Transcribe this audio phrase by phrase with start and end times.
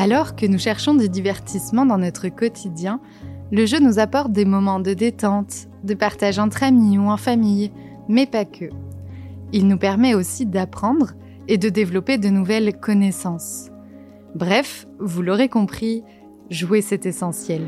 [0.00, 3.00] Alors que nous cherchons du divertissement dans notre quotidien,
[3.50, 7.72] le jeu nous apporte des moments de détente, de partage entre amis ou en famille,
[8.08, 8.66] mais pas que.
[9.52, 11.14] Il nous permet aussi d'apprendre
[11.48, 13.70] et de développer de nouvelles connaissances.
[14.36, 16.04] Bref, vous l'aurez compris,
[16.48, 17.62] jouer c'est essentiel.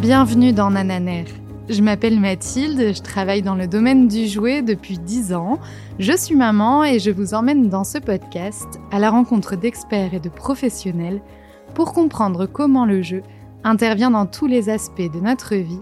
[0.00, 1.26] Bienvenue dans Nananer.
[1.70, 5.58] Je m'appelle Mathilde, je travaille dans le domaine du jouet depuis 10 ans.
[5.98, 10.20] Je suis maman et je vous emmène dans ce podcast à la rencontre d'experts et
[10.20, 11.22] de professionnels
[11.74, 13.22] pour comprendre comment le jeu
[13.64, 15.80] intervient dans tous les aspects de notre vie,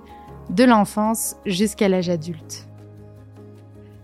[0.51, 2.69] de l'enfance jusqu'à l'âge adulte.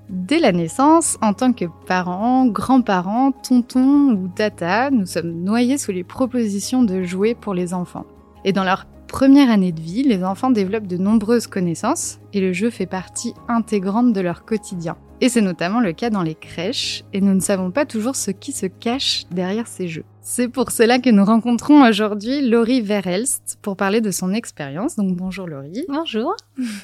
[0.09, 5.93] Dès la naissance, en tant que parents, grands-parents, tontons ou tata, nous sommes noyés sous
[5.93, 8.07] les propositions de jouets pour les enfants.
[8.45, 12.53] Et dans leur première année de vie, les enfants développent de nombreuses connaissances et le
[12.53, 14.97] jeu fait partie intégrante de leur quotidien.
[15.21, 18.31] Et c'est notamment le cas dans les crèches, et nous ne savons pas toujours ce
[18.31, 20.05] qui se cache derrière ces jeux.
[20.21, 24.95] C'est pour cela que nous rencontrons aujourd'hui Laurie Verelst pour parler de son expérience.
[24.95, 25.85] Donc bonjour Laurie.
[25.89, 26.37] Bonjour.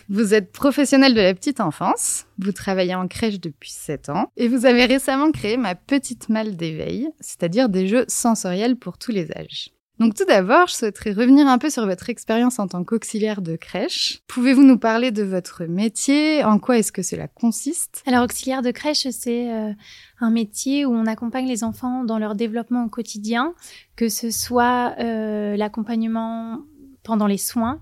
[0.08, 4.48] Vous êtes professionnelle de la petite enfance, vous travaillez en crèche depuis 7 ans, et
[4.48, 9.30] vous avez récemment créé ma petite malle d'éveil, c'est-à-dire des jeux sensoriels pour tous les
[9.36, 9.74] âges.
[10.00, 13.54] Donc tout d'abord, je souhaiterais revenir un peu sur votre expérience en tant qu'auxiliaire de
[13.54, 14.22] crèche.
[14.26, 16.42] Pouvez-vous nous parler de votre métier?
[16.42, 18.02] En quoi est-ce que cela consiste?
[18.06, 19.72] Alors auxiliaire de crèche, c'est euh,
[20.18, 23.54] un métier où on accompagne les enfants dans leur développement au quotidien,
[23.94, 26.62] que ce soit euh, l'accompagnement
[27.04, 27.80] pendant les soins,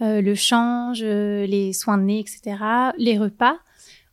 [0.00, 2.56] euh, le change, les soins de nez, etc.,
[2.98, 3.56] les repas,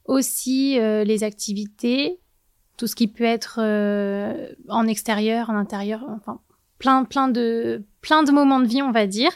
[0.05, 2.19] aussi les activités,
[2.77, 3.59] tout ce qui peut être
[4.69, 6.41] en extérieur, en intérieur, enfin
[6.79, 9.31] plein, plein de, plein de moments de vie, on va dire,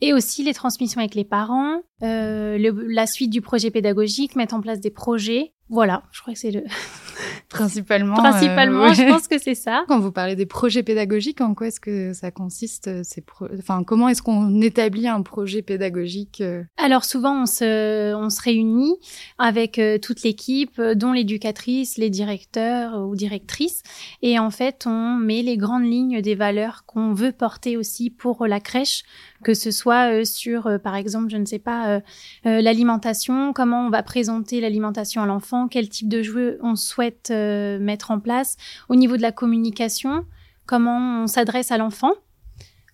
[0.00, 4.60] et aussi les transmissions avec les parents, euh, la suite du projet pédagogique, mettre en
[4.60, 5.52] place des projets.
[5.68, 6.64] Voilà, je crois que c'est le
[7.48, 8.14] principalement.
[8.14, 9.84] principalement, euh, je pense que c'est ça.
[9.88, 13.24] Quand vous parlez des projets pédagogiques, en quoi est-ce que ça consiste euh, ces
[13.58, 16.42] Enfin, comment est-ce qu'on établit un projet pédagogique
[16.76, 18.96] Alors souvent, on se, on se réunit
[19.38, 23.82] avec toute l'équipe, dont l'éducatrice, les directeurs ou directrices,
[24.22, 28.46] et en fait, on met les grandes lignes des valeurs qu'on veut porter aussi pour
[28.46, 29.04] la crèche,
[29.44, 32.00] que ce soit euh, sur, euh, par exemple, je ne sais pas,
[32.46, 37.03] euh, l'alimentation, comment on va présenter l'alimentation à l'enfant, quel type de jeu on souhaite
[37.30, 38.56] mettre en place,
[38.88, 40.24] au niveau de la communication,
[40.66, 42.12] comment on s'adresse à l'enfant.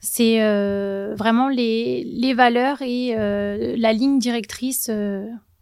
[0.00, 0.38] C'est
[1.14, 4.90] vraiment les, les, valeurs et la ligne directrice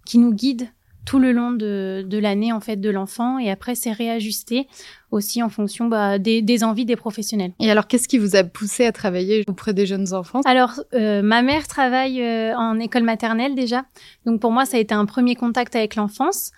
[0.04, 0.68] qui nous guide
[1.08, 4.68] tout le long de, de l'année en fait de l'enfant et après c'est réajusté
[5.10, 7.52] aussi en fonction bah, des, des, envies des professionnels.
[7.60, 10.42] Et alors qu'est-ce qui vous a poussé à travailler auprès des jeunes enfants?
[10.44, 13.86] Alors euh, ma mère travaille euh, en école maternelle déjà,
[14.26, 16.52] donc pour moi ça a été un premier contact avec l'enfance.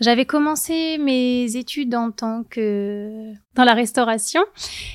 [0.00, 4.42] J'avais commencé mes études en tant que dans la restauration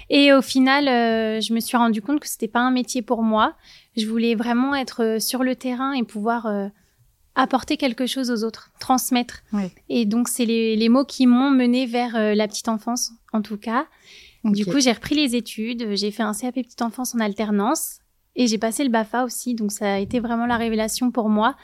[0.10, 3.22] et au final, euh, je me suis rendu compte que c'était pas un métier pour
[3.22, 3.56] moi.
[3.98, 6.48] Je voulais vraiment être sur le terrain et pouvoir
[7.36, 9.44] apporter quelque chose aux autres, transmettre.
[9.90, 13.42] Et donc, c'est les, les, mots qui m'ont mené vers euh, la petite enfance, en
[13.42, 13.88] tout cas.
[14.44, 18.00] Du coup, j'ai repris les études, j'ai fait un CAP petite enfance en alternance
[18.36, 19.56] et j'ai passé le BAFA aussi.
[19.56, 21.56] Donc, ça a été vraiment la révélation pour moi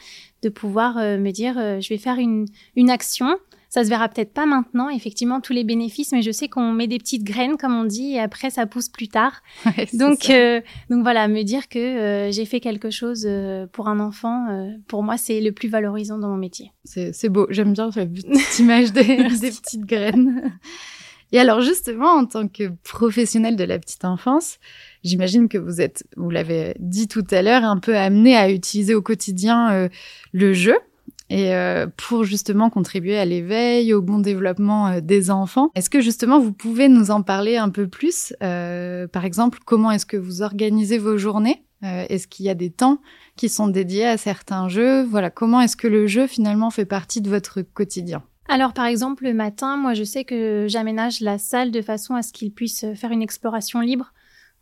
[0.41, 3.37] de pouvoir euh, me dire, euh, je vais faire une, une action
[3.69, 6.87] ça se verra peut-être pas maintenant, effectivement, tous les bénéfices, mais je sais qu'on met
[6.87, 9.43] des petites graines, comme on dit, et après, ça pousse plus tard.
[9.93, 10.59] donc, euh,
[10.89, 14.47] donc voilà, me dire que euh, j'ai fait quelque chose euh, pour un enfant,
[14.87, 16.71] pour moi, c'est le plus valorisant dans mon métier.
[16.83, 17.45] C'est beau.
[17.51, 18.09] J'aime bien cette
[18.59, 20.51] image des, des petites graines.
[21.31, 24.57] Et alors justement, en tant que professionnel de la petite enfance,
[25.03, 28.95] j'imagine que vous êtes, vous l'avez dit tout à l'heure, un peu amené à utiliser
[28.95, 29.89] au quotidien
[30.33, 30.75] le jeu.
[31.29, 35.69] Et euh, pour justement contribuer à l'éveil, au bon développement euh, des enfants.
[35.75, 39.91] Est-ce que justement vous pouvez nous en parler un peu plus euh, Par exemple, comment
[39.91, 41.63] est-ce que vous organisez vos journées?
[41.81, 42.99] Est-ce qu'il y a des temps
[43.37, 45.01] qui sont dédiés à certains jeux?
[45.03, 48.21] Voilà, comment est-ce que le jeu finalement fait partie de votre quotidien?
[48.49, 52.21] Alors par exemple le matin, moi je sais que j'aménage la salle de façon à
[52.21, 54.11] ce qu'il puisse faire une exploration libre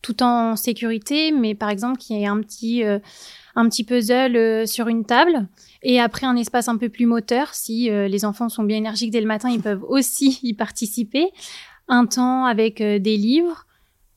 [0.04, 4.88] tout en sécurité, mais par exemple qu'il y ait un petit un petit puzzle sur
[4.88, 5.48] une table
[5.84, 9.12] et après, un espace un peu plus moteur, si euh, les enfants sont bien énergiques
[9.12, 11.30] dès le matin, ils peuvent aussi y participer.
[11.88, 13.66] Un temps avec euh, des livres.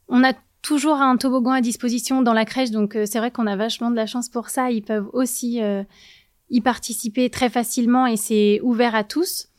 [0.08, 0.32] On a
[0.62, 3.90] toujours un toboggan à disposition dans la crèche, donc euh, c'est vrai qu'on a vachement
[3.90, 4.70] de la chance pour ça.
[4.70, 5.60] Ils peuvent aussi
[6.52, 9.49] y participer très facilement et c'est ouvert à tous.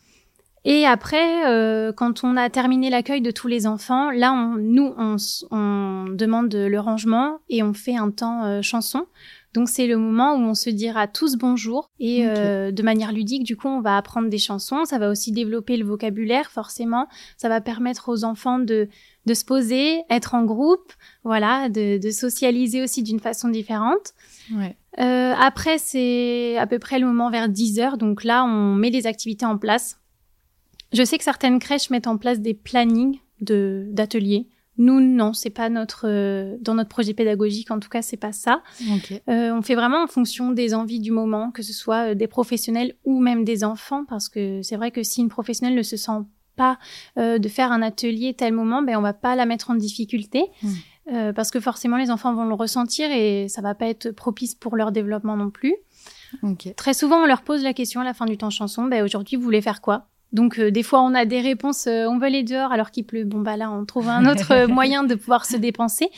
[0.63, 5.15] Et après, quand on a terminé l'accueil de tous les enfants, là, on, nous, on,
[5.49, 9.07] on, demande le rangement et on fait un temps chanson
[9.53, 13.43] Donc c'est le moment où on se dira tous bonjour et euh, de manière ludique,
[13.43, 14.85] du coup, on va apprendre des chansons.
[14.85, 17.07] Ça va aussi développer le vocabulaire, forcément.
[17.37, 18.87] Ça va permettre aux enfants de
[19.25, 20.93] de se poser, être en groupe,
[21.23, 24.13] voilà, de, de socialiser aussi d'une façon différente.
[24.51, 24.75] Ouais.
[24.99, 27.97] Euh, après, c'est à peu près le moment vers 10 heures.
[27.97, 30.00] Donc là, on met les activités en place.
[30.93, 34.47] Je sais que certaines crèches mettent en place des plannings de d'ateliers.
[34.77, 37.71] Nous, non, c'est pas notre euh, dans notre projet pédagogique.
[37.71, 38.63] En tout cas, c'est pas ça.
[38.93, 39.21] Ok.
[39.29, 42.27] Euh, on fait vraiment en fonction des envies du moment, que ce soit euh, des
[42.27, 45.97] professionnels ou même des enfants, parce que c'est vrai que si une professionnelle ne se
[45.97, 46.23] sent
[46.55, 46.79] pas
[47.17, 50.45] euh, de faire un atelier tel moment, ben on va pas la mettre en difficulté.
[50.61, 50.69] Mm.
[51.11, 54.53] Euh, parce que forcément les enfants vont le ressentir et ça va pas être propice
[54.53, 55.75] pour leur développement non plus.
[56.43, 56.73] Ok.
[56.75, 59.35] Très souvent, on leur pose la question à la fin du temps chanson, ben aujourd'hui
[59.35, 60.10] vous voulez faire quoi?
[60.31, 63.05] Donc euh, des fois on a des réponses, euh, on veut aller dehors alors qu'il
[63.05, 63.25] pleut.
[63.25, 66.09] Bon bah là on trouve un autre euh, moyen de pouvoir se dépenser.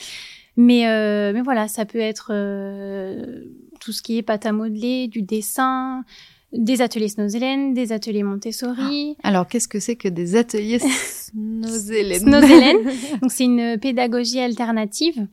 [0.55, 3.43] Mais euh, mais voilà, ça peut être euh,
[3.79, 6.03] tout ce qui est pâte à modeler, du dessin,
[6.51, 9.17] des ateliers Snozelen, des ateliers Montessori.
[9.23, 12.77] Alors, qu'est-ce que c'est que des ateliers Snozelen Snozelen.
[13.21, 15.27] Donc c'est une pédagogie alternative.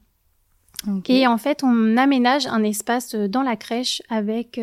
[0.89, 1.11] Ok.
[1.11, 4.59] Et en fait, on aménage un espace euh, dans la crèche avec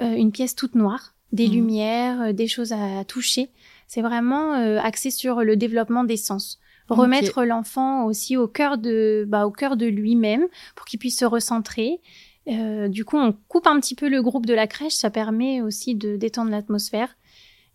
[0.00, 1.52] une pièce toute noire, des Mhm.
[1.54, 3.50] lumières, euh, des choses à toucher.
[3.86, 6.58] C'est vraiment euh, axé sur le développement des sens.
[6.88, 11.26] Remettre l'enfant aussi au cœur de, bah, au cœur de lui-même pour qu'il puisse se
[11.26, 12.00] recentrer.
[12.48, 14.94] Euh, du coup, on coupe un petit peu le groupe de la crèche.
[14.94, 17.14] Ça permet aussi de détendre l'atmosphère.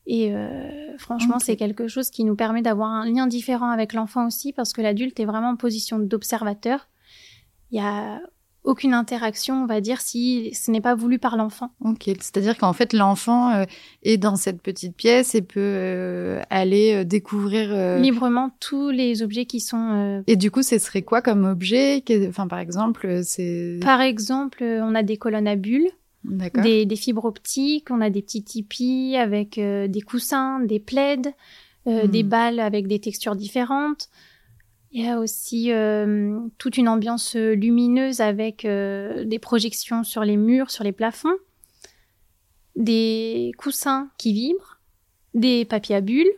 [0.07, 4.25] Et euh, franchement, c'est quelque chose qui nous permet d'avoir un lien différent avec l'enfant
[4.25, 6.89] aussi, parce que l'adulte est vraiment en position d'observateur.
[7.71, 8.19] Il y a
[8.63, 11.71] aucune interaction, on va dire, si ce n'est pas voulu par l'enfant.
[11.83, 13.65] Ok, c'est-à-dire qu'en fait l'enfant euh,
[14.03, 17.99] est dans cette petite pièce et peut euh, aller euh, découvrir.
[17.99, 20.23] Librement, tous les objets qui sont...
[20.27, 23.79] Et du coup, ce serait quoi comme objet Enfin, par exemple, c'est.
[23.81, 25.89] Par exemple, on a des colonnes à bulles,
[26.23, 31.33] des, des fibres optiques, on a des petits tipis avec des coussins, des plaids,
[31.85, 32.07] euh, Hmm.
[32.07, 34.07] des balles avec des textures différentes.
[34.95, 40.23] Il y a aussi euh, toute une ambiance euh, lumineuse avec euh, des projections sur
[40.23, 41.33] les murs, sur les plafonds,
[42.75, 44.79] des coussins qui vibrent,
[45.33, 46.31] des papiers à bulles,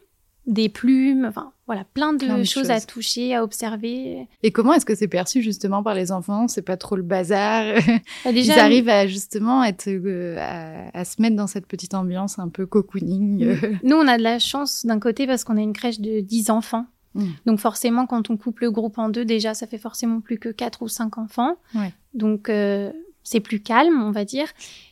[0.48, 4.28] des plumes, enfin voilà, plein de, Plein de choses, à toucher, à observer.
[4.44, 6.48] Et comment est-ce que c'est perçu justement par les enfants?
[6.48, 7.76] C'est pas trop le bazar?
[7.76, 7.92] Bah,
[8.28, 12.38] Ils déjà, arrivent à justement être euh, à, à se mettre dans cette petite ambiance
[12.38, 13.58] un peu cocooning.
[13.84, 16.52] Nous, on a de la chance d'un côté parce qu'on a une crèche de 10
[16.52, 16.86] enfants.
[17.16, 17.26] Mm.
[17.48, 20.50] Donc forcément, quand on coupe le groupe en deux, déjà, ça fait forcément plus que
[20.50, 21.58] 4 ou 5 enfants.
[21.74, 21.92] Ouais.
[22.14, 22.92] Donc euh,
[23.24, 24.48] c'est plus calme, on va dire.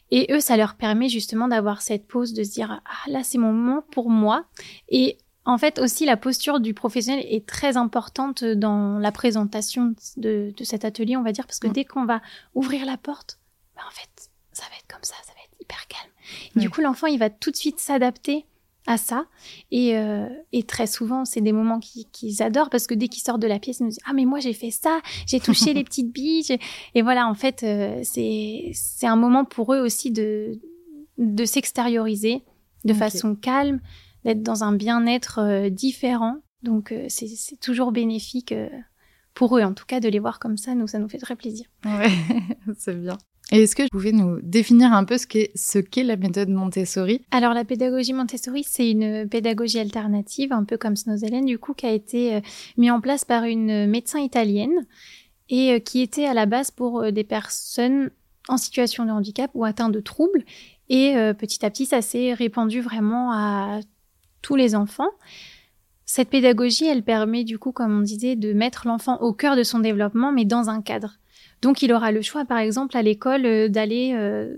[0.10, 3.38] Et eux, ça leur permet justement d'avoir cette pause, de se dire, ah là, c'est
[3.38, 4.46] mon moment pour moi.
[4.90, 10.54] Et en fait, aussi, la posture du professionnel est très importante dans la présentation de,
[10.56, 11.74] de cet atelier, on va dire, parce que Mm.
[11.74, 12.22] dès qu'on va
[12.56, 13.40] ouvrir la porte,
[13.76, 16.12] bah, en fait, ça va être comme ça, ça va être hyper calme.
[16.56, 16.60] Et.
[16.60, 18.46] Du coup, l'enfant, il va tout de suite s'adapter
[18.86, 19.26] à ça.
[19.72, 23.42] Et, euh, et très souvent, c'est des moments qu'ils adorent parce que dès qu'ils sortent
[23.42, 25.84] de la pièce, ils nous disent Ah, mais moi, j'ai fait ça, j'ai touché les
[25.84, 26.58] petites billes.
[26.96, 30.60] Et voilà, en fait, euh, c'est un moment pour eux aussi de,
[31.18, 32.44] de s'extérioriser
[32.86, 33.80] de façon calme,
[34.26, 36.38] d'être dans un bien-être euh, différent.
[36.64, 38.54] Donc, c'est c'est toujours bénéfique
[39.34, 40.76] pour eux, en tout cas, de les voir comme ça.
[40.76, 41.66] Nous, ça nous fait très plaisir.
[41.86, 42.12] Ouais,
[42.78, 43.18] c'est bien.
[43.52, 47.22] Et est-ce que vous pouvez nous définir un peu ce qu'est la méthode Montessori?
[47.32, 51.86] Alors la pédagogie Montessori, c'est une pédagogie alternative, un peu comme Snozelen, du coup, qui
[51.86, 52.42] a été euh,
[52.78, 54.86] mis en place par une médecin italienne
[55.50, 58.12] et euh, qui était à la base pour euh, des personnes
[58.48, 60.44] en situation de handicap ou atteintes de troubles.
[60.90, 63.80] Et petit à petit, ça s'est répandu vraiment à
[64.42, 65.10] tous les enfants.
[66.06, 69.64] Cette pédagogie, elle permet du coup, comme on disait, de mettre l'enfant au cœur de
[69.64, 71.18] son développement, mais dans un cadre.
[71.64, 74.56] Donc, il aura le choix, par exemple, à l'école, euh, d'aller euh,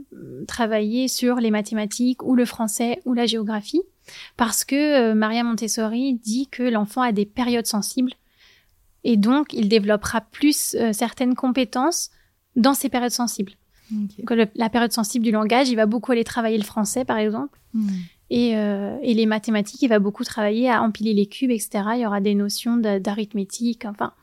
[0.47, 3.83] travailler sur les mathématiques ou le français ou la géographie,
[4.35, 8.11] parce que euh, Maria Montessori dit que l'enfant a des périodes sensibles,
[9.03, 12.09] et donc il développera plus certaines compétences
[12.55, 13.53] dans ces périodes sensibles.
[13.91, 17.17] Donc, le- la période sensible du langage, il va beaucoup aller travailler le français, par
[17.19, 17.59] exemple.
[17.73, 17.87] Hmm.
[18.31, 21.83] Et, euh, et les mathématiques, il va beaucoup travailler à empiler les cubes, etc.
[21.93, 24.13] Il y aura des notions d'arithmétique, enfin,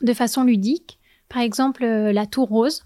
[0.00, 0.98] de façon ludique.
[1.32, 2.84] Par exemple, euh, la tour rose,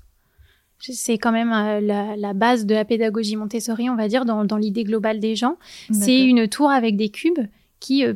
[0.79, 4.45] c'est quand même euh, la, la base de la pédagogie Montessori, on va dire, dans,
[4.45, 5.57] dans l'idée globale des gens.
[5.93, 7.41] C'est une tour avec des cubes
[7.81, 8.15] qui, euh,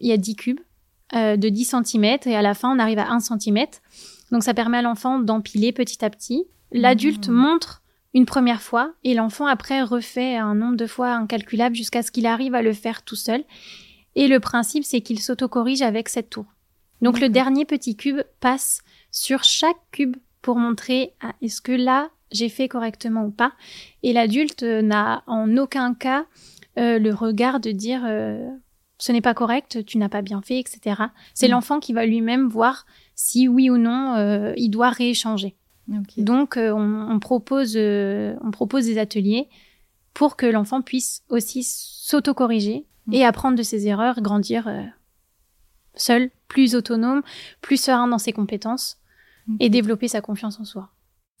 [0.00, 0.60] il y a 10 cubes
[1.14, 3.66] euh, de 10 cm et à la fin, on arrive à 1 cm.
[4.32, 6.44] Donc, ça permet à l'enfant d'empiler petit à petit.
[6.72, 7.34] L'adulte Mhm.
[7.34, 7.82] montre
[8.12, 12.26] une première fois et l'enfant après refait un nombre de fois incalculable jusqu'à ce qu'il
[12.26, 13.44] arrive à le faire tout seul.
[14.16, 16.46] Et le principe, c'est qu'il s'autocorrige avec cette tour.
[17.02, 22.10] Donc le dernier petit cube passe sur chaque cube pour montrer ah, est-ce que là
[22.32, 23.54] j'ai fait correctement ou pas.
[24.04, 26.26] Et l'adulte n'a en aucun cas
[26.76, 28.02] le regard de dire
[28.98, 31.02] ce n'est pas correct, tu n'as pas bien fait, etc.
[31.34, 31.50] C'est mm.
[31.50, 32.86] l'enfant qui va lui-même voir
[33.16, 35.56] si oui ou non il doit rééchanger.
[36.16, 39.48] Donc, euh, on, propose, euh, on propose des ateliers
[40.14, 43.14] pour que l'enfant puisse aussi s'auto-corriger mm.
[43.14, 44.82] et apprendre de ses erreurs, grandir euh,
[45.94, 47.22] seul, plus autonome,
[47.60, 48.98] plus serein dans ses compétences
[49.58, 50.90] et développer sa confiance en soi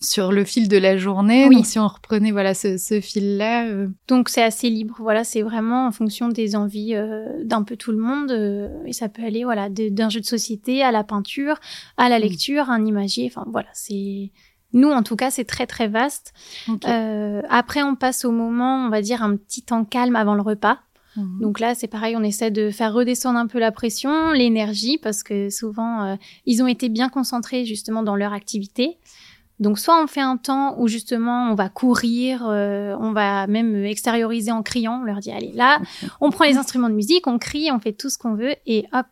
[0.00, 1.46] sur le fil de la journée.
[1.46, 1.56] Oui.
[1.56, 3.66] Donc si on reprenait voilà ce, fil-là.
[3.66, 3.88] Euh.
[4.08, 4.96] Donc c'est assez libre.
[4.98, 8.30] Voilà, c'est vraiment en fonction des envies euh, d'un peu tout le monde.
[8.30, 11.56] Euh, et ça peut aller voilà d'un jeu de société à la peinture,
[11.96, 13.30] à la lecture, à un imagier.
[13.30, 14.32] Enfin voilà, c'est
[14.72, 16.32] nous en tout cas c'est très très vaste.
[17.48, 20.78] après on passe au moment, on va dire un petit temps calme avant le repas.
[21.16, 21.40] Mhm.
[21.40, 25.22] Donc là, c'est pareil, on essaie de faire redescendre un peu la pression, l'énergie, parce
[25.22, 28.98] que souvent, ils ont été bien concentrés justement dans leur activité.
[29.60, 33.84] Donc soit on fait un temps où justement on va courir, euh, on va même
[33.84, 35.80] extérioriser en criant, on leur dit allez là,
[36.22, 38.86] on prend les instruments de musique, on crie, on fait tout ce qu'on veut et
[38.94, 39.06] hop,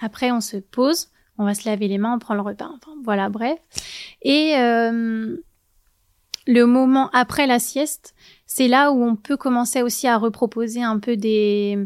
[0.00, 2.70] après on se pose, on va se laver les mains, on prend le repas.
[2.74, 3.58] Enfin, voilà, bref.
[4.22, 5.36] Et euh,
[6.46, 8.14] le moment après la sieste,
[8.52, 11.78] c'est là où on peut commencer aussi à reproposer un peu des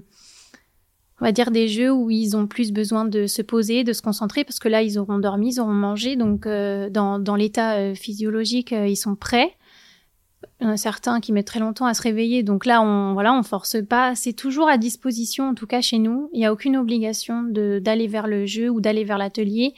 [1.20, 4.00] on va dire des jeux où ils ont plus besoin de se poser, de se
[4.00, 7.74] concentrer, parce que là, ils auront dormi, ils auront mangé, donc euh, dans, dans l'état
[7.74, 9.54] euh, physiologique, euh, ils sont prêts.
[10.60, 13.12] Il y en a certains qui mettent très longtemps à se réveiller, donc là, on
[13.12, 14.14] voilà, on force pas.
[14.14, 16.30] C'est toujours à disposition, en tout cas chez nous.
[16.32, 19.74] Il n'y a aucune obligation de d'aller vers le jeu ou d'aller vers l'atelier.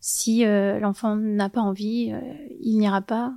[0.00, 2.12] Si l'enfant n'a pas envie,
[2.60, 3.32] il n'ira pas.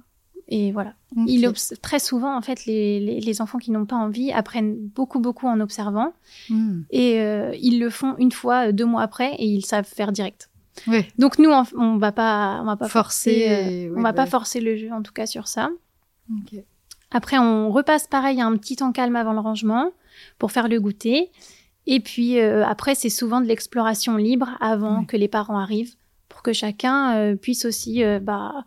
[0.50, 0.94] Et voilà.
[1.26, 1.52] Il
[1.82, 5.48] très souvent, en fait, les, les, les enfants qui n'ont pas envie apprennent beaucoup, beaucoup
[5.48, 6.14] en observant.
[6.50, 6.82] Hmm.
[6.90, 10.50] Et euh, ils le font une fois, deux mois après, et ils savent faire direct.
[10.88, 11.06] Oui.
[11.18, 14.62] Donc nous, on, on va pas, on va pas forcer, euh, on va pas forcer
[14.62, 15.70] le jeu, en tout cas sur ça.
[17.12, 19.92] Après, on repasse pareil un petit temps calme avant le rangement
[20.38, 21.32] pour faire le goûter.
[21.88, 25.96] Et puis euh, après, c'est souvent de l'exploration libre avant que les parents arrivent
[26.30, 28.66] pour que chacun puisse aussi bah,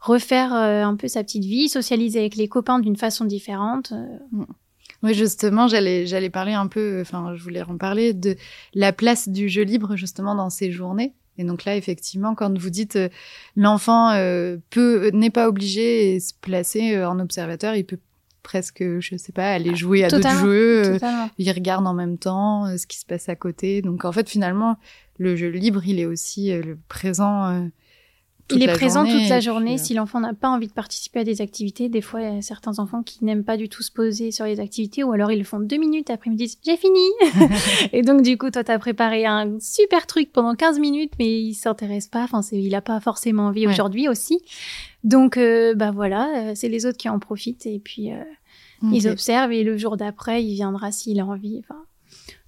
[0.00, 3.92] refaire euh, un peu sa petite vie, socialiser avec les copains d'une façon différente.
[3.92, 4.18] Euh.
[4.32, 4.46] Mm.
[5.04, 8.36] Oui, justement, j'allais j'allais parler un peu, enfin, je voulais en parler de
[8.74, 11.14] la place du jeu libre justement dans ces journées.
[11.36, 13.08] Et donc là, effectivement, quand vous dites euh,
[13.54, 14.10] l'enfant
[14.70, 18.00] peut n'est pas obligé de se placer en observateur, il peut
[18.42, 20.98] presque, je sais pas, aller jouer à d'autres jeux.
[21.36, 23.82] il regarde en même temps ce qui se passe à côté.
[23.82, 24.78] Donc en fait, finalement,
[25.18, 27.68] le jeu libre, il est aussi le présent
[28.50, 29.74] il est présent toute la journée.
[29.74, 32.38] Euh, si l'enfant n'a pas envie de participer à des activités, des fois, il y
[32.38, 35.30] a certains enfants qui n'aiment pas du tout se poser sur les activités, ou alors
[35.30, 37.00] ils le font deux minutes, après ils me disent j'ai fini.
[37.92, 41.54] et donc du coup, toi, t'as préparé un super truc pendant 15 minutes, mais il
[41.54, 42.24] s'intéresse pas.
[42.24, 44.40] Enfin, il a pas forcément envie aujourd'hui aussi.
[45.04, 48.10] Donc, euh, bah voilà, euh, c'est les autres qui en profitent et puis
[48.92, 51.60] ils observent et le jour d'après, il viendra s'il a envie.
[51.60, 51.80] Enfin,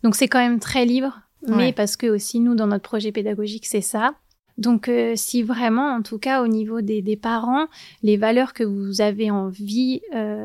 [0.02, 3.66] donc c'est quand même très libre, mais parce que aussi nous, dans notre projet pédagogique,
[3.66, 4.14] c'est ça
[4.60, 7.66] donc, euh, si vraiment, en tout cas, au niveau des, parents,
[8.02, 10.44] les valeurs que vous avez envie euh,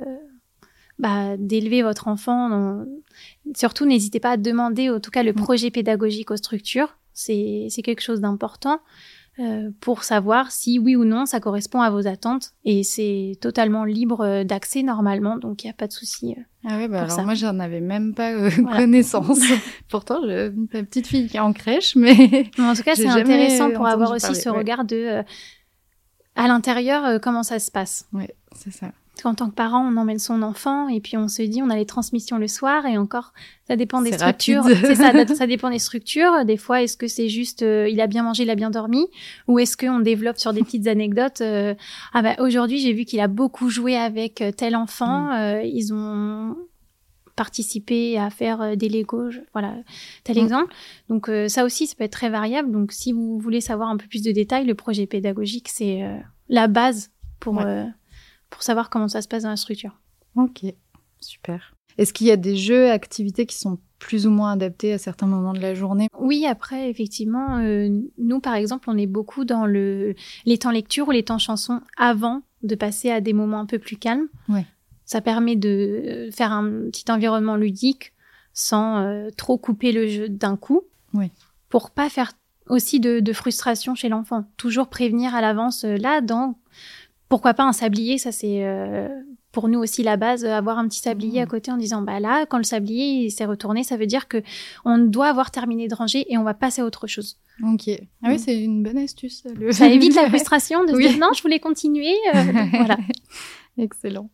[0.99, 2.85] bah, d'élever votre enfant,
[3.55, 5.35] surtout n'hésitez pas à demander, en tout cas, le mm.
[5.35, 6.97] projet pédagogique aux structures.
[7.13, 8.79] C'est quelque chose d'important.
[9.37, 13.83] Euh, pour savoir si oui ou non ça correspond à vos attentes et c'est totalement
[13.83, 16.35] libre euh, d'accès normalement donc il n'y a pas de souci.
[16.37, 18.31] Euh, ah oui, bah alors moi j'en avais même pas
[18.77, 19.41] connaissance.
[19.89, 23.71] Pourtant j'ai une petite fille qui est en crèche mais en tout cas c'est intéressant
[23.71, 25.21] pour avoir aussi ce regard de
[26.37, 28.07] à l'intérieur comment ça se passe.
[28.13, 28.93] Oui, c'est ça
[29.23, 31.75] en tant que parent, on emmène son enfant et puis on se dit on a
[31.75, 33.33] les transmissions le soir et encore
[33.67, 34.63] ça dépend des structures.
[34.63, 36.45] C'est ça, ça dépend des structures.
[36.45, 39.07] Des fois, est-ce que c'est juste euh, il a bien mangé, il a bien dormi?
[39.47, 41.73] Ou est-ce qu'on développe sur des petites anecdotes euh,
[42.13, 45.65] ah bah aujourd'hui, j'ai vu qu'il a beaucoup joué avec euh, tel enfant, mm.
[45.65, 46.55] ils ont
[47.35, 49.75] participé à faire des Legos, voilà,
[50.23, 50.39] tel mm.
[50.39, 50.73] exemple.
[51.09, 52.71] Donc ça aussi, ça peut être très variable.
[52.71, 56.01] Donc si vous voulez savoir un peu plus de détails, le projet pédagogique, c'est
[56.49, 57.61] la base pour
[58.49, 59.99] pour savoir comment ça se passe dans la structure.
[60.35, 60.65] Ok,
[61.19, 61.75] super.
[61.97, 65.27] Est-ce qu'il y a des jeux, activités qui sont plus ou moins adaptés à certains
[65.27, 66.07] moments de la journée?
[66.19, 71.07] Oui, après, effectivement, euh, nous, par exemple, on est beaucoup dans le, les temps lecture
[71.07, 74.27] ou les temps chansons avant de passer à des moments un peu plus calmes.
[74.49, 74.65] Ouais.
[75.05, 78.11] Ça permet de faire un petit environnement ludique
[78.53, 80.81] sans euh, trop couper le jeu d'un coup.
[81.13, 81.31] Oui.
[81.69, 82.33] Pour pas faire
[82.67, 84.45] aussi de, de frustration chez l'enfant.
[84.57, 86.57] Toujours prévenir à l'avance, euh, là, dans
[87.29, 89.07] pourquoi pas un sablier Ça, c'est euh,
[89.51, 91.49] pour nous aussi la base, avoir un petit sablier à mmh.
[91.49, 94.43] côté en disant bah là, quand le sablier s'est retourné, ça veut dire que
[94.83, 97.37] on doit avoir terminé de ranger et on va passer à autre chose.
[97.63, 97.89] Ok.
[98.21, 99.43] Ah oui, c'est une bonne astuce.
[99.71, 102.15] Ça évite la frustration de se dire non, je voulais continuer.
[102.33, 102.97] Euh, voilà.
[103.77, 104.29] Excellent.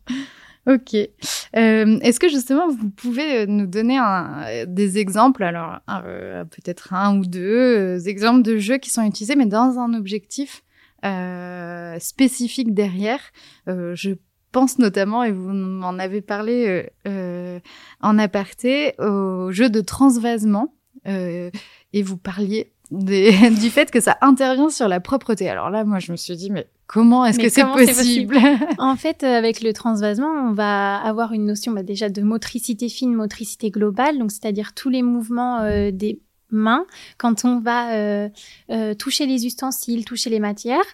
[0.68, 0.94] Ok.
[0.94, 7.18] Euh, Est-ce que justement vous pouvez nous donner un, des exemples, alors euh, peut-être un
[7.18, 10.62] ou deux euh, exemples de jeux qui sont utilisés, mais dans un objectif
[11.04, 13.20] euh, spécifique derrière.
[13.68, 14.12] Euh, je
[14.52, 17.58] pense notamment, et vous m'en avez parlé euh, euh
[18.00, 20.74] en aparté, au jeu de transvasement.
[21.08, 21.50] Euh,
[21.92, 25.48] et vous parliez des, du fait que ça intervient sur la propreté.
[25.48, 28.38] Alors là, moi, je me suis dit, mais comment est-ce que c'est possible,
[28.78, 33.14] En fait, avec le transvasement, on va avoir une notion bah, déjà de motricité fine,
[33.14, 36.20] motricité globale, donc c'est-à-dire tous les mouvements euh, des
[36.52, 36.86] main
[37.18, 38.28] quand on va euh,
[38.70, 40.84] euh, toucher les ustensiles, toucher les matières.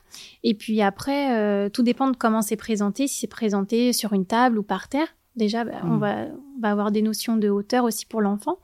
[0.43, 4.27] Et puis après, euh, tout dépend de comment c'est présenté, si c'est présenté sur une
[4.27, 5.09] table ou par terre.
[5.37, 6.01] Déjà, bah, on, mm.
[6.01, 6.17] va,
[6.57, 8.59] on va avoir des notions de hauteur aussi pour l'enfant.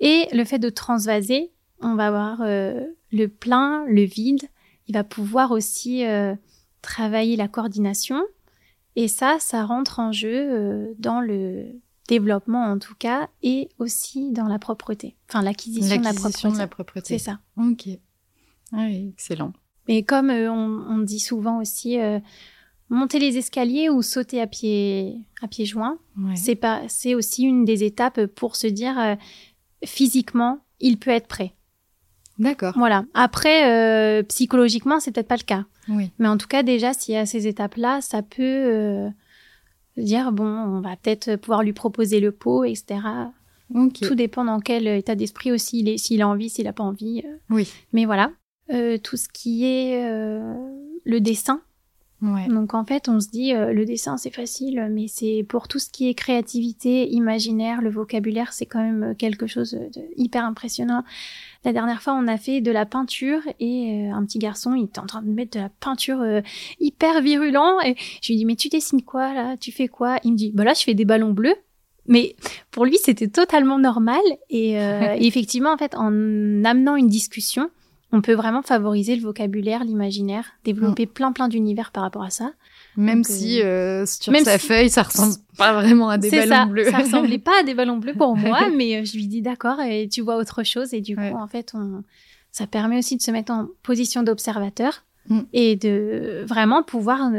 [0.00, 4.42] Et le fait de transvaser, on va avoir le plein, le vide.
[4.88, 6.04] Il va pouvoir aussi
[6.82, 8.22] travailler la coordination.
[8.96, 11.66] Et ça, ça rentre en jeu dans le
[12.08, 15.16] développement en tout cas, et aussi dans la propreté.
[15.28, 16.50] Enfin, l'acquisition de la propreté.
[16.50, 17.18] de la propreté.
[17.18, 17.38] C'est ça.
[17.56, 17.88] Ok.
[18.72, 19.52] Ah oui, excellent.
[19.88, 22.18] Mais comme euh, on, dit souvent aussi, euh,
[22.88, 25.98] monter les escaliers ou sauter à pieds à pieds joints,
[26.34, 29.14] c'est pas, c'est aussi une des étapes pour se dire euh,
[29.84, 31.54] physiquement, il peut être prêt.
[32.38, 32.74] D'accord.
[32.76, 33.04] Voilà.
[33.14, 35.64] Après, psychologiquement, c'est peut-être pas le cas.
[35.88, 36.10] Oui.
[36.18, 39.08] Mais en tout cas, déjà, s'il y a ces étapes-là, ça peut
[39.96, 43.00] dire bon, on va peut-être pouvoir lui proposer le pot, etc.
[44.00, 47.22] Tout dépend dans quel état d'esprit aussi s'il a envie, s'il a pas envie.
[47.24, 47.36] Euh.
[47.50, 47.72] Oui.
[47.92, 48.30] Mais voilà,
[48.72, 50.54] euh, tout ce qui est euh,
[51.04, 51.62] le dessin.
[52.24, 52.48] Ouais.
[52.48, 55.90] Donc en fait, on se dit le dessin c'est facile, mais c'est pour tout ce
[55.90, 61.04] qui est créativité, imaginaire, le vocabulaire, c'est quand même quelque chose de hyper impressionnant.
[61.64, 64.84] La dernière fois, on a fait de la peinture et euh, un petit garçon, il
[64.84, 66.42] était en train de mettre de la peinture euh,
[66.78, 69.56] hyper virulent et je lui dis mais tu dessines quoi là?
[69.56, 70.18] Tu fais quoi?
[70.24, 71.56] Il me dit bah là je fais des ballons bleus.
[72.06, 72.36] Mais
[72.70, 77.70] pour lui, c'était totalement normal et, euh, et effectivement en fait en amenant une discussion,
[78.14, 82.52] on peut vraiment favoriser le vocabulaire, l'imaginaire, développer plein plein d'univers par rapport à ça.
[82.96, 86.66] Même si euh, euh, sur sa feuille, ça ressemble pas vraiment à des ballons ça,
[86.66, 86.90] bleus.
[86.90, 89.80] ça ressemblait pas à des ballons bleus pour moi, mais euh, je lui dis d'accord
[89.80, 92.04] et tu vois autre chose et du coup en fait on,
[92.52, 95.40] ça permet aussi de se mettre en position d'observateur mm.
[95.52, 97.32] et de vraiment pouvoir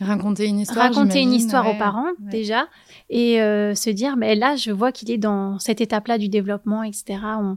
[0.00, 2.66] raconter une histoire, raconter une histoire aux parents déjà
[3.10, 7.20] et se dire mais là je vois qu'il est dans cette étape-là du développement etc.
[7.38, 7.56] On,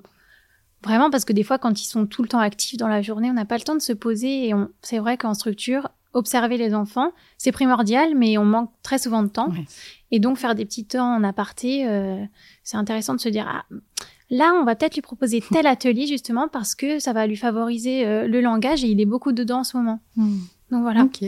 [0.84, 3.30] Vraiment parce que des fois, quand ils sont tout le temps actifs dans la journée,
[3.30, 4.70] on n'a pas le temps de se poser et on...
[4.82, 9.30] c'est vrai qu'en structure, observer les enfants, c'est primordial, mais on manque très souvent de
[9.30, 9.50] temps.
[10.12, 12.24] Et donc, faire des petits temps en aparté, euh,
[12.64, 13.66] c'est intéressant de se dire, ah,
[14.30, 18.06] là, on va peut-être lui proposer tel atelier, justement, parce que ça va lui favoriser
[18.06, 20.00] euh, le langage et il est beaucoup dedans en ce moment.
[20.16, 20.40] Hmm.
[20.72, 21.04] Donc, voilà.
[21.04, 21.24] Ok.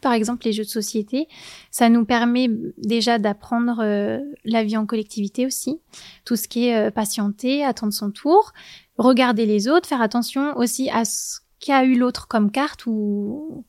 [0.00, 1.28] Par exemple, les jeux de société,
[1.70, 5.80] ça nous permet déjà d'apprendre euh, la vie en collectivité aussi.
[6.24, 8.52] Tout ce qui est patienter, attendre son tour,
[8.98, 13.64] regarder les autres, faire attention aussi à ce qu'a eu l'autre comme carte ou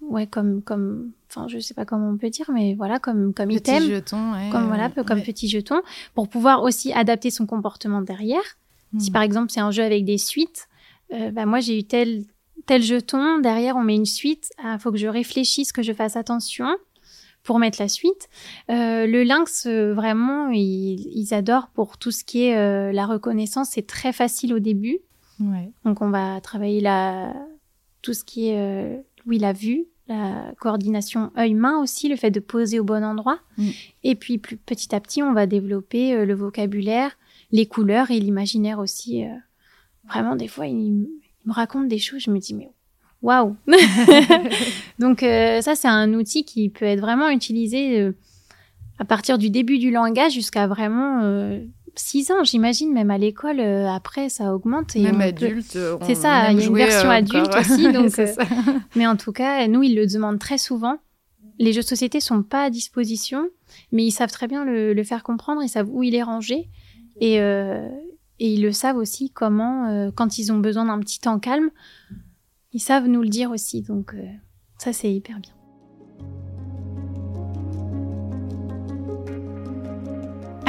[0.00, 3.48] ouais comme comme enfin je sais pas comment on peut dire mais voilà comme comme
[3.48, 5.80] petit item jeton, comme voilà comme petit jeton
[6.14, 8.42] pour pouvoir aussi adapter son comportement derrière
[8.98, 9.12] si hmm.
[9.12, 10.68] par exemple c'est un jeu avec des suites
[11.12, 12.24] euh, bah moi j'ai eu tel
[12.68, 15.92] tel jeton derrière on met une suite il ah, faut que je réfléchisse que je
[15.92, 16.68] fasse attention
[17.42, 18.28] pour mettre la suite
[18.70, 23.06] euh, le lynx euh, vraiment ils, ils, adorent pour tout ce qui est euh, la
[23.06, 24.98] reconnaissance c'est très facile au début
[25.40, 25.72] ouais.
[25.84, 27.32] donc on va travailler la
[28.02, 32.80] tout ce qui est oui la vue la coordination œil-main aussi, le fait de poser
[32.80, 33.40] au bon endroit.
[33.58, 33.68] Mm.
[34.04, 37.18] Et puis plus petit à petit, on va développer le vocabulaire,
[37.52, 39.26] les couleurs et l'imaginaire aussi.
[40.08, 40.64] Vraiment, des fois,
[41.48, 42.70] me raconte des choses, je me dis mais
[43.22, 43.56] waouh.
[44.98, 48.12] Donc euh, ça, c'est un outil qui peut être vraiment utilisé
[48.98, 51.20] à partir du début du langage jusqu'à vraiment
[51.98, 54.96] 6 ans, j'imagine, même à l'école, euh, après, ça augmente.
[54.96, 55.76] Et même adulte.
[56.02, 57.92] C'est ça, il y a une version euh, adulte aussi.
[57.92, 58.26] Donc, euh,
[58.96, 60.96] Mais en tout cas, nous, ils le demandent très souvent.
[61.58, 63.48] Les jeux de société sont pas à disposition,
[63.90, 66.68] mais ils savent très bien le, faire comprendre, ils savent où il est rangé.
[67.20, 67.40] Et,
[68.40, 71.70] et ils le savent aussi comment, quand ils ont besoin d'un petit temps calme,
[72.72, 73.82] ils savent nous le dire aussi.
[73.82, 74.14] Donc,
[74.78, 75.52] ça, c'est hyper bien.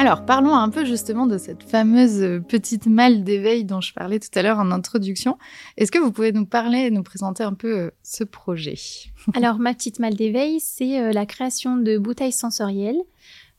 [0.00, 4.30] Alors, parlons un peu justement de cette fameuse petite malle d'éveil dont je parlais tout
[4.34, 5.36] à l'heure en introduction.
[5.76, 8.78] Est-ce que vous pouvez nous parler et nous présenter un peu euh, ce projet?
[9.34, 13.02] Alors, ma petite malle d'éveil, c'est euh, la création de bouteilles sensorielles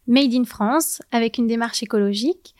[0.08, 2.56] made in France avec une démarche écologique.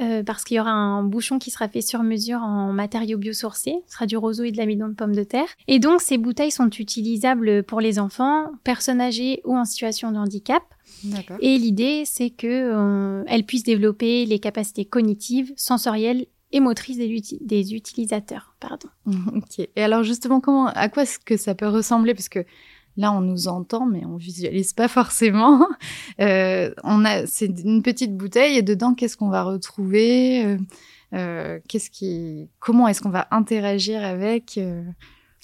[0.00, 3.76] Euh, parce qu'il y aura un bouchon qui sera fait sur mesure en matériaux biosourcés,
[3.86, 5.48] ce sera du roseau et de l'amidon de pomme de terre.
[5.68, 10.16] Et donc ces bouteilles sont utilisables pour les enfants, personnes âgées ou en situation de
[10.16, 10.62] handicap.
[11.40, 18.54] Et l'idée, c'est que elles puissent développer les capacités cognitives, sensorielles et motrices des, utilisateurs.
[18.60, 18.88] Pardon.
[19.06, 19.68] ok.
[19.76, 22.14] Et alors justement, comment, à quoi est-ce que ça peut ressembler?
[22.14, 22.44] Parce que
[22.96, 25.66] là, on nous entend, mais on visualise pas forcément.
[26.20, 30.44] Euh, on a, c'est une petite bouteille et dedans, qu'est-ce qu'on va retrouver?
[30.44, 30.58] Euh,
[31.14, 34.60] euh, Qu'est-ce qui, comment est-ce qu'on va interagir avec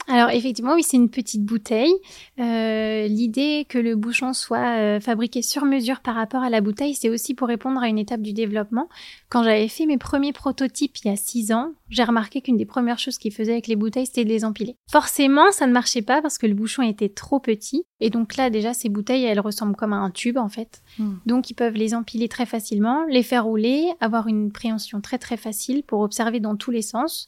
[0.09, 1.95] alors effectivement, oui, c'est une petite bouteille.
[2.38, 6.95] Euh, l'idée que le bouchon soit euh, fabriqué sur mesure par rapport à la bouteille,
[6.95, 8.88] c'est aussi pour répondre à une étape du développement.
[9.29, 12.64] Quand j'avais fait mes premiers prototypes il y a six ans, j'ai remarqué qu'une des
[12.64, 14.77] premières choses qu'ils faisaient avec les bouteilles, c'était de les empiler.
[14.90, 17.85] Forcément, ça ne marchait pas parce que le bouchon était trop petit.
[17.99, 20.83] Et donc là, déjà, ces bouteilles, elles ressemblent comme à un tube en fait.
[20.99, 21.14] Hmm.
[21.27, 25.37] Donc ils peuvent les empiler très facilement, les faire rouler, avoir une préhension très très
[25.37, 27.27] facile pour observer dans tous les sens.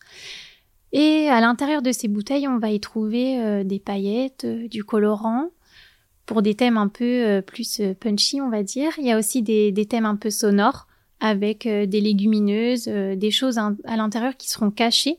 [0.92, 4.85] Et à l'intérieur de ces bouteilles, on va y trouver euh, des paillettes, euh, du
[4.85, 5.51] colorant,
[6.24, 8.92] pour des thèmes un peu euh, plus punchy, on va dire.
[8.98, 10.87] Il y a aussi des, thèmes un peu sonores,
[11.20, 15.18] avec des légumineuses, des choses à l'intérieur qui seront cachées.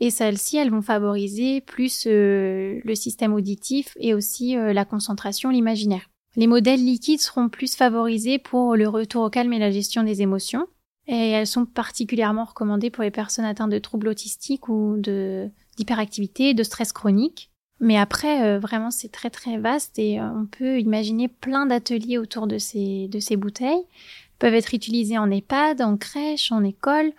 [0.00, 6.08] Et celles-ci, elles vont favoriser plus le système auditif et aussi la concentration, l'imaginaire.
[6.36, 10.22] Les modèles liquides seront plus favorisés pour le retour au calme et la gestion des
[10.22, 10.66] émotions.
[11.08, 16.54] Et elles sont particulièrement recommandées pour les personnes atteintes de troubles autistiques ou de d'hyperactivité,
[16.54, 17.50] de stress chronique.
[17.80, 22.18] Mais après, euh, vraiment, c'est très très vaste et euh, on peut imaginer plein d'ateliers
[22.18, 23.84] autour de ces de ces bouteilles.
[23.84, 27.12] Elles peuvent être utilisées en EHPAD, en crèche, en école,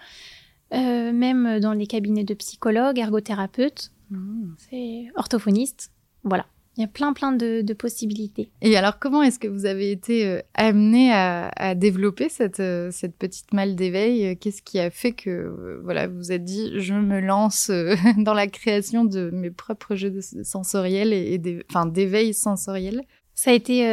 [0.73, 4.50] euh, même dans les cabinets de psychologues, ergothérapeutes, mmh.
[4.58, 5.91] c'est orthophonistes.
[6.23, 6.45] Voilà.
[6.77, 8.51] Il y a plein, plein de, possibilités.
[8.61, 13.15] Et alors, comment est-ce que vous avez été euh, amené à, développer cette, euh, cette
[13.15, 14.37] petite malle d'éveil?
[14.37, 17.71] Qu'est-ce qui a fait que euh, voilà, vous vous êtes dit, je me lance
[18.17, 23.01] dans la création de mes propres jeux de, sensoriels et, d'éveil sensoriel?
[23.33, 23.85] Ça a été,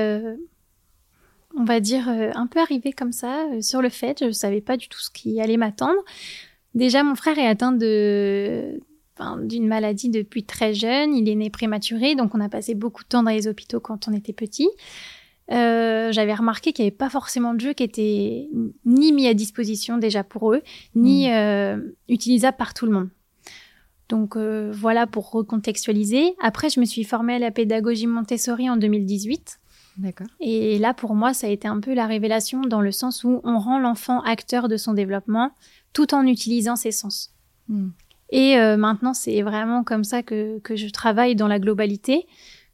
[1.56, 4.18] on va dire, un peu arrivé comme ça, sur le fait.
[4.20, 6.00] Je ne savais pas du tout ce qui allait m'attendre.
[6.74, 8.78] Déjà, mon frère est atteint de
[9.42, 11.14] d'une maladie depuis très jeune.
[11.14, 14.08] Il est né prématuré, donc on a passé beaucoup de temps dans les hôpitaux quand
[14.08, 14.68] on était petit.
[15.50, 18.48] Euh, j'avais remarqué qu'il n'y avait pas forcément de jeux qui étaient
[18.86, 20.62] ni mis à disposition déjà pour eux,
[20.94, 21.32] ni hmm.
[21.32, 23.08] euh, utilisables par tout le monde.
[24.08, 26.34] Donc euh, voilà pour recontextualiser.
[26.40, 29.58] Après, je me suis formée à la pédagogie Montessori en 2018.
[29.96, 30.26] D'accord.
[30.40, 33.40] Et là, pour moi, ça a été un peu la révélation dans le sens où
[33.44, 35.52] on rend l'enfant acteur de son développement
[35.92, 37.32] tout en utilisant ses sens.
[37.68, 37.90] Hmm.
[38.30, 42.26] Et euh, maintenant, c'est vraiment comme ça que, que je travaille dans la globalité.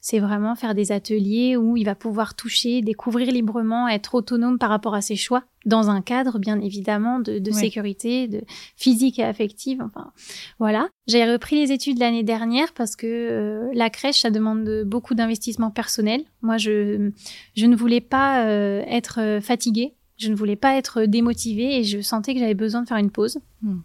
[0.02, 4.70] C'est vraiment faire des ateliers où il va pouvoir toucher, découvrir librement, être autonome par
[4.70, 8.40] rapport à ses choix, dans un cadre bien évidemment de, de sécurité, de
[8.76, 9.82] physique et affective.
[9.82, 10.10] Enfin,
[10.58, 10.88] voilà.
[11.06, 15.70] J'ai repris les études l'année dernière parce que euh, la crèche, ça demande beaucoup d'investissement
[15.70, 16.22] personnel.
[16.40, 17.10] Moi, je
[17.54, 22.00] je ne voulais pas euh, être fatiguée, je ne voulais pas être démotivée et je
[22.00, 23.38] sentais que j'avais besoin de faire une pause.
[23.60, 23.80] Hmm.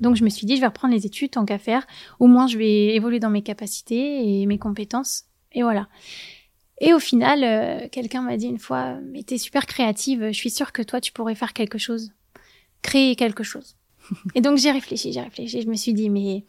[0.00, 1.86] Donc je me suis dit, je vais reprendre les études tant qu'à faire.
[2.20, 5.24] Au moins, je vais évoluer dans mes capacités et mes compétences.
[5.52, 5.88] Et voilà.
[6.80, 10.50] Et au final, euh, quelqu'un m'a dit une fois, mais t'es super créative, je suis
[10.50, 12.12] sûre que toi, tu pourrais faire quelque chose.
[12.82, 13.76] Créer quelque chose.
[14.34, 15.62] et donc j'ai réfléchi, j'ai réfléchi.
[15.62, 16.44] Je me suis dit, mais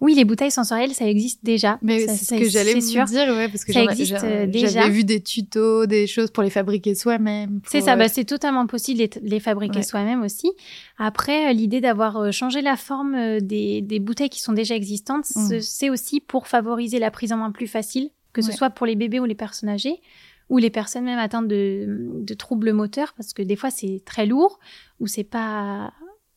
[0.00, 1.78] oui, les bouteilles sensorielles, ça existe déjà.
[1.82, 4.80] Mais c'est ce que j'allais vous dire, ouais, parce que ça existe euh, déjà.
[4.80, 7.60] J'avais vu des tutos, des choses pour les fabriquer soi-même.
[7.66, 10.50] C'est ça, bah, c'est totalement possible de les, fabriquer soi-même aussi.
[10.96, 15.26] Après, euh, l'idée d'avoir euh, changé la forme des, des, bouteilles qui sont déjà existantes,
[15.36, 15.60] mm.
[15.60, 18.96] c'est aussi pour favoriser la prise en main plus facile, que ce soit pour les
[18.96, 20.00] bébés ou les personnes âgées
[20.48, 24.26] ou les personnes même atteintes de, de troubles moteurs, parce que des fois c'est très
[24.26, 24.58] lourd
[24.98, 25.92] ou c'est pas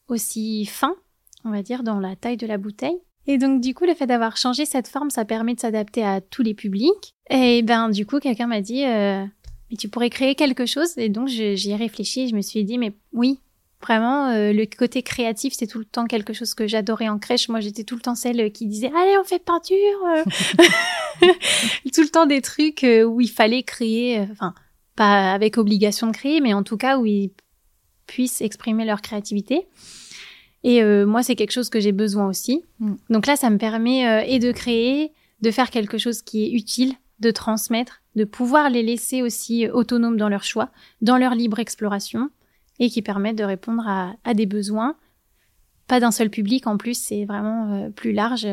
[0.08, 0.96] aussi fin,
[1.46, 3.00] on va dire, dans la taille de la bouteille.
[3.28, 6.20] Et donc, du coup, le fait d'avoir changé cette forme, ça permet de s'adapter à
[6.20, 7.16] tous les publics.
[7.30, 9.26] Et ben, du coup, quelqu'un m'a dit, euh,
[9.72, 10.98] mais tu pourrais créer quelque chose.
[10.98, 13.40] Et donc, j'y ai réfléchi et je me suis dit, mais oui,
[13.82, 17.48] vraiment, euh, le côté créatif, c'est tout le temps quelque chose que j'adorais en crèche.
[17.48, 19.78] Moi, j'étais tout le temps celle qui disait, allez, on fait peinture.
[20.18, 20.24] Euh.
[21.94, 24.54] tout le temps des trucs où il fallait créer, enfin,
[24.98, 27.32] pas avec obligation de créer, mais en tout cas où ils
[28.06, 29.66] puissent exprimer leur créativité.
[30.64, 32.64] Et euh, moi, c'est quelque chose que j'ai besoin aussi.
[32.80, 32.94] Mm.
[33.10, 36.52] Donc là, ça me permet euh, et de créer, de faire quelque chose qui est
[36.52, 40.70] utile, de transmettre, de pouvoir les laisser aussi autonomes dans leur choix,
[41.02, 42.30] dans leur libre exploration,
[42.80, 44.96] et qui permettent de répondre à, des besoins.
[45.88, 48.48] Pas d'un seul public, en plus, c'est vraiment euh, plus large.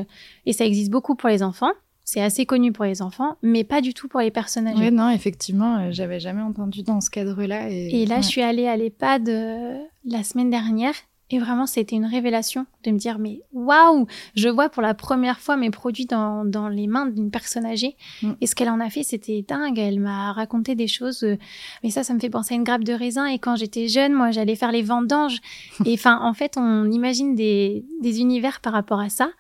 [0.47, 1.73] Et ça existe beaucoup pour les enfants.
[2.05, 4.89] C'est assez connu pour les enfants, mais pas du tout pour les personnes âgées.
[4.89, 7.71] Oui, non, effectivement, euh, j'avais jamais entendu dans ce cadre-là.
[7.71, 10.95] Et, là, je suis allée à l'EHPAD euh, la semaine dernière
[11.33, 15.39] et vraiment, c'était une révélation de me dire, mais waouh, je vois pour la première
[15.39, 17.97] fois mes produits dans, dans les mains d'une personne âgée.
[18.23, 18.33] Mm.
[18.41, 19.79] Et ce qu'elle en a fait, c'était dingue.
[19.79, 21.23] Elle m'a raconté des choses.
[21.23, 21.39] Euh,
[21.85, 23.27] mais ça, ça me fait penser à une grappe de raisin.
[23.27, 25.39] Et quand j'étais jeune, moi, j'allais faire les vendanges.
[25.85, 29.31] et enfin, en fait, on imagine des, des univers par rapport à ça.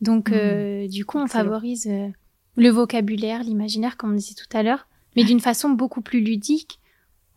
[0.00, 0.34] Donc, mm.
[0.34, 2.08] euh, du coup, on favorise euh,
[2.56, 6.80] le vocabulaire, l'imaginaire, comme on disait tout à l'heure, mais d'une façon beaucoup plus ludique,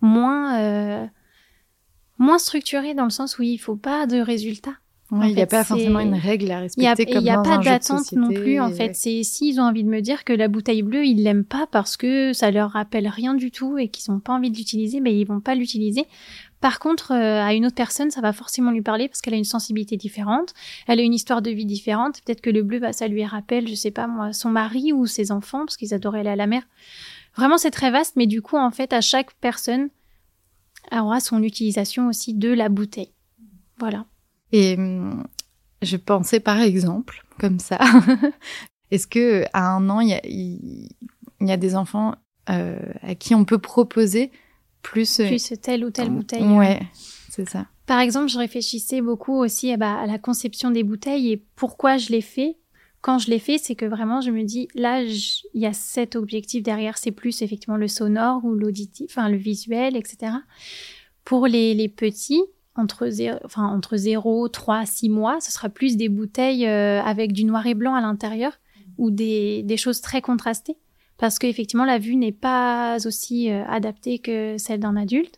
[0.01, 1.07] moins
[2.21, 4.75] moins structuré dans le sens où il faut pas de résultats.
[5.11, 6.81] il n'y a pas forcément une règle à respecter.
[7.13, 8.59] Il n'y a, pas d'attente non plus.
[8.59, 11.43] En fait, c'est s'ils ont envie de me dire que la bouteille bleue, ils l'aiment
[11.43, 14.57] pas parce que ça leur rappelle rien du tout et qu'ils n'ont pas envie de
[14.57, 16.05] l'utiliser, mais ben, ils vont pas l'utiliser.
[16.61, 19.37] Par contre, euh, à une autre personne, ça va forcément lui parler parce qu'elle a
[19.37, 20.53] une sensibilité différente,
[20.87, 22.21] elle a une histoire de vie différente.
[22.23, 25.07] Peut-être que le bleu, bah, ça lui rappelle, je sais pas moi, son mari ou
[25.07, 26.61] ses enfants parce qu'ils adoraient aller à la mer.
[27.35, 29.89] Vraiment, c'est très vaste, mais du coup, en fait, à chaque personne,
[30.91, 33.11] aura son utilisation aussi de la bouteille.
[33.79, 34.05] Voilà.
[34.51, 35.23] Et hum,
[35.81, 37.79] je pensais par exemple, comme ça,
[38.91, 40.89] est-ce que à un an, il
[41.41, 42.15] y a, des enfants
[42.49, 44.31] euh, à qui on peut proposer
[44.81, 45.19] plus...
[45.19, 46.43] Euh, plus telle ou telle bouteille.
[46.43, 46.81] Ouais,
[47.29, 47.67] c'est ça.
[47.85, 51.97] Par exemple, je réfléchissais beaucoup aussi eh ben, à la conception des bouteilles et pourquoi
[51.97, 52.57] je l'ai fait
[53.01, 56.15] quand je l'ai fait, c'est que vraiment, je me dis, là, il y a cet
[56.15, 60.33] objectif derrière, c'est plus effectivement le sonore ou l'auditif, enfin le visuel, etc.
[61.25, 62.43] Pour les, les petits,
[62.75, 67.33] entre 0, enfin, entre 0, 3, 6 mois, ce sera plus des bouteilles euh, avec
[67.33, 68.53] du noir et blanc à l'intérieur
[68.97, 70.77] ou des, des choses très contrastées.
[71.17, 75.37] Parce qu'effectivement, la vue n'est pas aussi euh, adaptée que celle d'un adulte.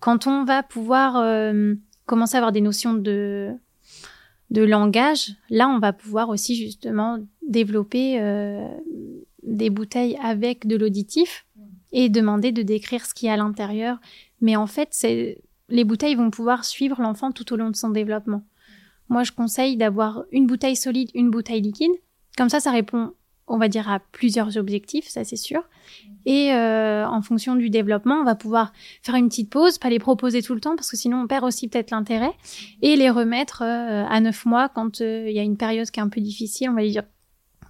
[0.00, 1.74] Quand on va pouvoir euh,
[2.06, 3.52] commencer à avoir des notions de
[4.50, 8.66] de langage, là, on va pouvoir aussi justement développer euh,
[9.42, 11.46] des bouteilles avec de l'auditif
[11.92, 13.98] et demander de décrire ce qu'il y a à l'intérieur.
[14.40, 17.90] Mais en fait, c'est les bouteilles vont pouvoir suivre l'enfant tout au long de son
[17.90, 18.44] développement.
[19.08, 21.92] Moi, je conseille d'avoir une bouteille solide, une bouteille liquide.
[22.36, 23.12] Comme ça, ça répond
[23.50, 25.62] on va dire, à plusieurs objectifs, ça c'est sûr.
[26.24, 29.98] Et euh, en fonction du développement, on va pouvoir faire une petite pause, pas les
[29.98, 32.32] proposer tout le temps, parce que sinon on perd aussi peut-être l'intérêt,
[32.80, 35.98] et les remettre euh, à neuf mois quand euh, il y a une période qui
[35.98, 36.70] est un peu difficile.
[36.70, 37.02] On va lui dire,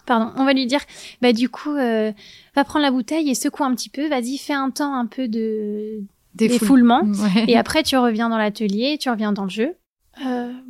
[0.04, 0.80] pardon, on va lui dire,
[1.22, 4.70] bah du coup, va prendre la bouteille et secoue un petit peu, vas-y, fais un
[4.70, 6.02] temps un peu de
[6.34, 7.02] défoulement,
[7.48, 9.76] et après tu reviens dans l'atelier, tu reviens dans le jeu.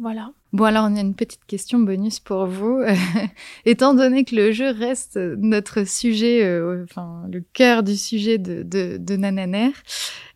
[0.00, 0.32] voilà.
[0.52, 2.82] Bon, alors on a une petite question bonus pour vous.
[3.64, 8.64] Étant donné que le jeu reste notre sujet, euh, enfin le cœur du sujet de,
[8.64, 9.70] de, de Nananer,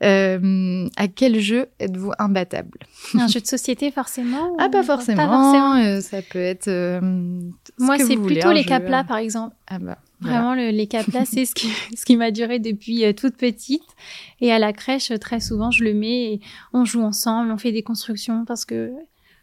[0.05, 2.79] euh, à quel jeu êtes-vous imbattable?
[3.15, 5.17] Un jeu de société forcément Ah, pas forcément.
[5.17, 5.75] Pas forcément.
[5.77, 6.69] Euh, ça peut être.
[6.69, 7.01] Euh,
[7.79, 9.57] Moi, c'est plutôt les caplas, par exemple.
[9.67, 9.99] Ah bah.
[10.21, 13.83] Vraiment, le, les caplas, c'est ce qui, ce qui m'a duré depuis toute petite.
[14.41, 16.41] Et à la crèche, très souvent, je le mets et
[16.73, 18.93] on joue ensemble, on fait des constructions parce que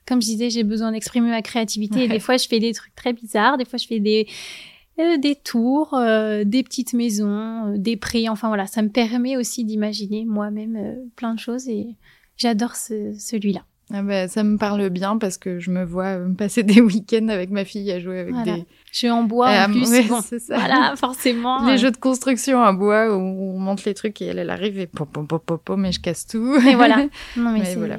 [0.08, 2.04] comme je disais, j'ai besoin d'exprimer ma créativité.
[2.04, 3.58] Et des fois, je fais des trucs très bizarres.
[3.58, 4.28] Des fois, je fais des
[5.00, 8.28] euh, des tours, euh, des petites maisons, euh, des prés.
[8.30, 11.96] Enfin voilà, ça me permet aussi d'imaginer moi-même plein de choses et
[12.38, 13.66] j'adore ce, celui-là.
[13.94, 17.50] Ah bah, ça me parle bien parce que je me vois passer des week-ends avec
[17.50, 18.66] ma fille à jouer avec des.
[18.92, 19.86] Jeux en bois en plus.
[20.26, 20.58] c'est ça.
[20.58, 21.66] Voilà, forcément.
[21.66, 24.80] Les jeux de construction en bois où on monte les trucs et elle, elle arrive
[24.80, 26.58] et pop, pop, pop, pop, mais je casse tout.
[26.64, 27.08] Mais voilà.
[27.38, 27.98] Non, mais, c'est voilà.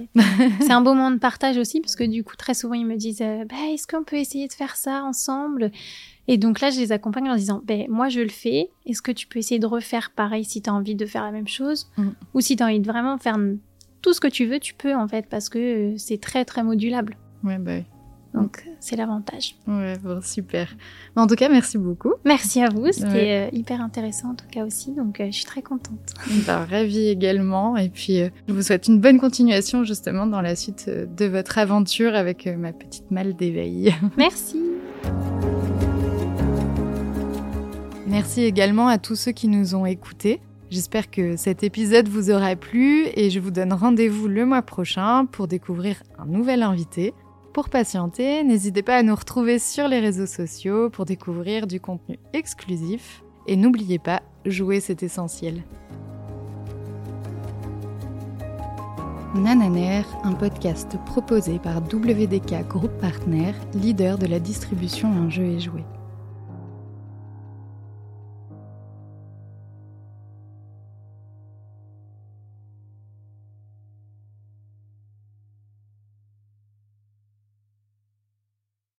[0.60, 2.96] c'est un beau moment de partage aussi parce que du coup, très souvent, ils me
[2.96, 5.70] disent bah, est-ce qu'on peut essayer de faire ça ensemble?
[6.28, 8.70] Et donc là, je les accompagne en disant, ben, moi, je le fais.
[8.86, 11.32] Est-ce que tu peux essayer de refaire pareil si tu as envie de faire la
[11.32, 11.90] même chose?
[11.96, 12.08] Mm.
[12.34, 13.38] Ou si tu as envie de vraiment faire
[14.02, 16.62] tout ce que tu veux, tu peux en fait, parce que euh, c'est très très
[16.62, 17.16] modulable.
[17.44, 17.84] Ouais, bah oui.
[18.34, 19.56] Donc c'est l'avantage.
[19.68, 20.74] Ouais, bon, super.
[21.16, 22.14] En tout cas, merci beaucoup.
[22.24, 25.44] Merci à vous, c'était euh, hyper intéressant en tout cas aussi, donc euh, je suis
[25.44, 26.14] très contente.
[26.46, 30.88] Bah, ravie également, et puis je vous souhaite une bonne continuation justement dans la suite
[30.88, 33.94] de votre aventure avec ma petite malle d'éveil.
[34.16, 34.58] Merci.
[38.06, 40.40] Merci également à tous ceux qui nous ont écoutés.
[40.72, 45.26] J'espère que cet épisode vous aura plu et je vous donne rendez-vous le mois prochain
[45.26, 47.12] pour découvrir un nouvel invité.
[47.52, 52.18] Pour patienter, n'hésitez pas à nous retrouver sur les réseaux sociaux pour découvrir du contenu
[52.32, 53.22] exclusif.
[53.46, 55.62] Et n'oubliez pas, jouer c'est essentiel.
[59.34, 65.60] Nananer, un podcast proposé par WDK Group Partner, leader de la distribution Un jeu et
[65.60, 65.84] jouet.